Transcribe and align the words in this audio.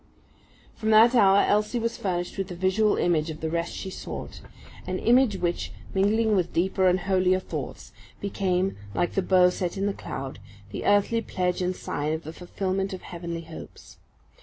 From 0.73 0.89
that 0.89 1.13
hour 1.13 1.43
Elsie 1.47 1.77
was 1.77 1.95
furnished 1.95 2.39
with 2.39 2.49
a 2.49 2.55
visual 2.55 2.95
image 2.97 3.29
of 3.29 3.39
the 3.39 3.51
rest 3.51 3.71
she 3.75 3.91
sought; 3.91 4.41
an 4.87 4.97
image 4.97 5.37
which, 5.37 5.71
mingling 5.93 6.35
with 6.35 6.53
deeper 6.53 6.87
and 6.87 7.01
holier 7.01 7.39
thoughts, 7.39 7.91
became, 8.19 8.75
like 8.95 9.13
the 9.13 9.21
bow 9.21 9.51
set 9.51 9.77
in 9.77 9.85
the 9.85 9.93
cloud, 9.93 10.39
the 10.71 10.85
earthly 10.85 11.21
pledge 11.21 11.61
and 11.61 11.75
sign 11.75 12.13
of 12.13 12.23
the 12.23 12.33
fulfilment 12.33 12.93
of 12.93 13.03
heavenly 13.03 13.41
hopes. 13.41 13.97